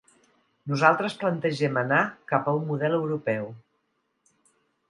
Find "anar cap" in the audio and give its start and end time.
1.83-2.49